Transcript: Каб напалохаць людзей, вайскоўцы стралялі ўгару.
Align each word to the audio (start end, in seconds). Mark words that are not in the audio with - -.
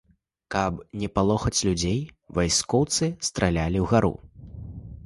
Каб 0.53 0.79
напалохаць 1.01 1.63
людзей, 1.67 2.01
вайскоўцы 2.39 3.13
стралялі 3.31 3.77
ўгару. 3.87 4.15